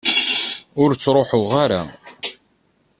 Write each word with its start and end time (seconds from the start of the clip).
Ur 0.81 0.89
ttṛuḥuɣ 0.93 1.49
ara. 1.63 1.81